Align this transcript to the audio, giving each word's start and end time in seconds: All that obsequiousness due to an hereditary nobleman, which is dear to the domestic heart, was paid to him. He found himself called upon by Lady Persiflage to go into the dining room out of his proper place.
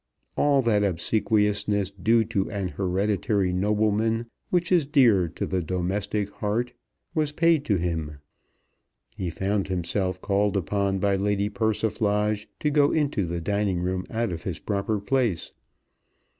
All 0.35 0.63
that 0.63 0.83
obsequiousness 0.83 1.91
due 1.91 2.23
to 2.23 2.49
an 2.49 2.69
hereditary 2.69 3.53
nobleman, 3.53 4.25
which 4.49 4.71
is 4.71 4.87
dear 4.87 5.27
to 5.27 5.45
the 5.45 5.61
domestic 5.61 6.31
heart, 6.31 6.73
was 7.13 7.31
paid 7.31 7.63
to 7.65 7.75
him. 7.75 8.17
He 9.15 9.29
found 9.29 9.67
himself 9.67 10.19
called 10.19 10.57
upon 10.57 10.97
by 10.97 11.17
Lady 11.17 11.49
Persiflage 11.49 12.47
to 12.61 12.71
go 12.71 12.91
into 12.91 13.25
the 13.27 13.41
dining 13.41 13.79
room 13.79 14.07
out 14.09 14.31
of 14.31 14.41
his 14.41 14.57
proper 14.57 14.99
place. 14.99 15.51